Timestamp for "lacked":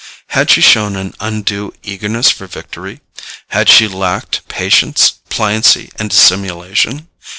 3.87-4.41